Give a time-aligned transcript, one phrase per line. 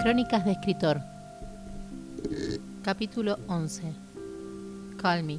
[0.00, 0.98] Crónicas de escritor.
[2.82, 3.92] Capítulo 11.
[4.96, 5.38] Call.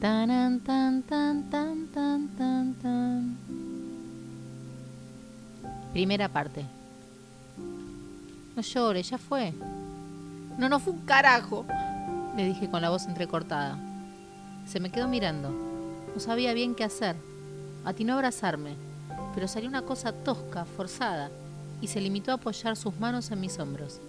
[0.00, 3.36] Tanan, tan, tan, tan, tan, tan, tan.
[5.92, 6.64] Primera parte.
[8.54, 9.52] No llores, ya fue.
[10.56, 11.66] No, no fue un carajo,
[12.36, 13.76] le dije con la voz entrecortada.
[14.64, 15.50] Se me quedó mirando.
[16.14, 17.16] No sabía bien qué hacer.
[17.84, 18.76] Atinó a abrazarme,
[19.34, 21.32] pero salió una cosa tosca, forzada
[21.80, 24.00] y se limitó a apoyar sus manos en mis hombros.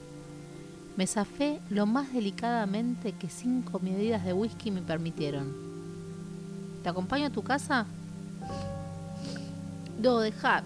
[0.98, 5.54] Me zafé lo más delicadamente que cinco medidas de whisky me permitieron.
[6.84, 7.86] ¿Te acompaño a tu casa?
[10.02, 10.64] No, deja.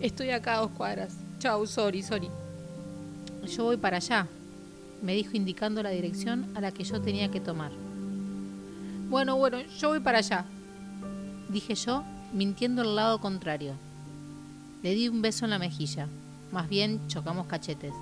[0.00, 1.16] Estoy acá a dos cuadras.
[1.38, 2.28] Chau, sorry, sorry.
[3.46, 4.26] Yo voy para allá,
[5.02, 7.70] me dijo indicando la dirección a la que yo tenía que tomar.
[9.08, 10.44] Bueno, bueno, yo voy para allá,
[11.48, 13.74] dije yo, mintiendo al lado contrario.
[14.82, 16.08] Le di un beso en la mejilla.
[16.52, 17.92] Más bien chocamos cachetes.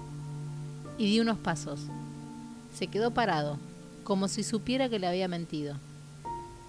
[0.98, 1.80] Y di unos pasos.
[2.74, 3.58] Se quedó parado,
[4.04, 5.76] como si supiera que le había mentido.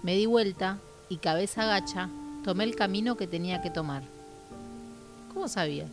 [0.02, 2.08] Me di vuelta y cabeza agacha
[2.44, 4.02] tomé el camino que tenía que tomar.
[5.34, 5.90] ¿Cómo sabías?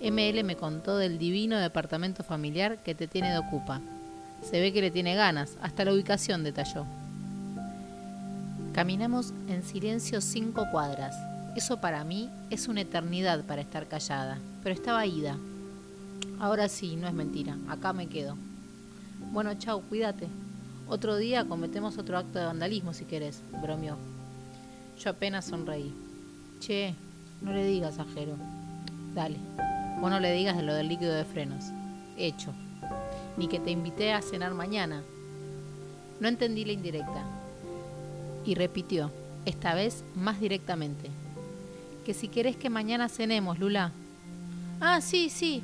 [0.00, 3.80] ML me contó del divino departamento familiar que te tiene de ocupa.
[4.42, 6.84] Se ve que le tiene ganas, hasta la ubicación detalló.
[8.72, 11.14] Caminamos en silencio cinco cuadras,
[11.56, 15.38] eso para mí es una eternidad para estar callada, pero estaba ida.
[16.40, 18.36] Ahora sí, no es mentira, acá me quedo.
[19.32, 20.26] Bueno, chau, cuídate.
[20.88, 23.96] Otro día cometemos otro acto de vandalismo si querés, bromeó.
[24.98, 25.94] Yo apenas sonreí.
[26.58, 26.94] Che,
[27.40, 28.36] no le digas a Jero.
[29.14, 29.38] Dale,
[30.00, 31.66] vos no le digas de lo del líquido de frenos.
[32.16, 32.52] Hecho.
[33.36, 35.02] Ni que te invité a cenar mañana.
[36.18, 37.22] No entendí la indirecta.
[38.44, 39.12] Y repitió,
[39.44, 41.10] esta vez más directamente
[42.04, 43.90] que si querés que mañana cenemos, Lula.
[44.80, 45.62] Ah, sí, sí.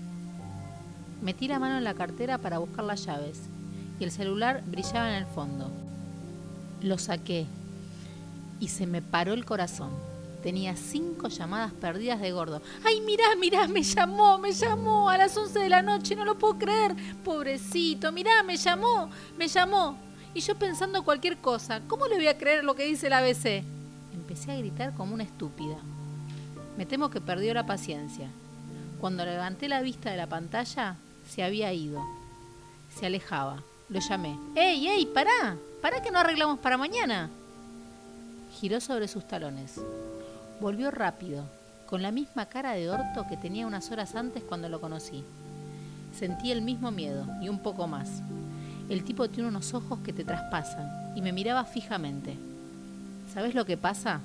[1.23, 3.43] Metí la mano en la cartera para buscar las llaves
[4.01, 5.71] y el celular brillaba en el fondo.
[6.83, 7.47] Lo saqué
[8.59, 9.91] y se me paró el corazón.
[10.43, 12.63] Tenía cinco llamadas perdidas de gordo.
[12.83, 13.69] ¡Ay, mirá, mirá!
[13.69, 16.97] Me llamó, me llamó a las 11 de la noche, no lo puedo creer.
[17.23, 19.99] Pobrecito, mirá, me llamó, me llamó.
[20.33, 23.63] Y yo pensando cualquier cosa, ¿cómo le voy a creer lo que dice el ABC?
[24.15, 25.77] Empecé a gritar como una estúpida.
[26.81, 28.31] Me temo que perdió la paciencia.
[29.03, 30.97] Cuando levanté la vista de la pantalla,
[31.29, 32.03] se había ido.
[32.99, 33.63] Se alejaba.
[33.91, 34.39] Lo llamé.
[34.55, 35.59] ¡Ey, ey, pará!
[35.83, 37.29] ¿Pará que no arreglamos para mañana?
[38.59, 39.79] Giró sobre sus talones.
[40.59, 41.45] Volvió rápido,
[41.85, 45.23] con la misma cara de orto que tenía unas horas antes cuando lo conocí.
[46.19, 48.23] Sentí el mismo miedo y un poco más.
[48.89, 52.39] El tipo tiene unos ojos que te traspasan y me miraba fijamente.
[53.35, 54.23] ¿Sabes lo que pasa?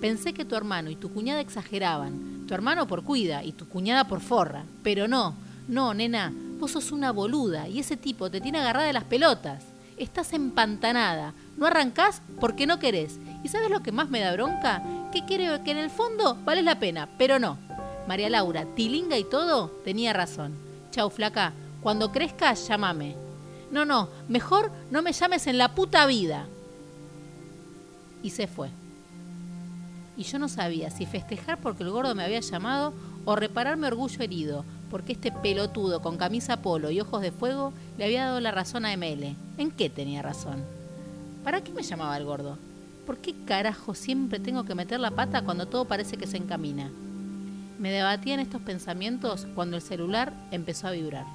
[0.00, 2.46] Pensé que tu hermano y tu cuñada exageraban.
[2.46, 4.64] Tu hermano por cuida y tu cuñada por forra.
[4.82, 5.34] Pero no,
[5.68, 9.64] no, nena, vos sos una boluda y ese tipo te tiene agarrada de las pelotas.
[9.96, 11.32] Estás empantanada.
[11.56, 13.18] No arrancás porque no querés.
[13.42, 14.82] ¿Y sabes lo que más me da bronca?
[15.12, 17.56] Que creo que en el fondo vale la pena, pero no.
[18.06, 20.52] María Laura, tilinga y todo, tenía razón.
[20.90, 21.52] Chau, flaca.
[21.80, 23.16] Cuando crezcas, llámame.
[23.70, 26.46] No, no, mejor no me llames en la puta vida.
[28.22, 28.70] Y se fue
[30.16, 32.92] y yo no sabía si festejar porque el gordo me había llamado
[33.24, 37.72] o reparar mi orgullo herido, porque este pelotudo con camisa polo y ojos de fuego
[37.98, 39.36] le había dado la razón a ML.
[39.58, 40.64] ¿En qué tenía razón?
[41.44, 42.58] ¿Para qué me llamaba el gordo?
[43.04, 46.90] ¿Por qué carajo siempre tengo que meter la pata cuando todo parece que se encamina?
[47.78, 51.26] Me debatía en estos pensamientos cuando el celular empezó a vibrar.